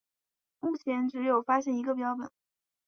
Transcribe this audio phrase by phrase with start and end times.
[0.61, 2.27] 目前只有发现一个标本。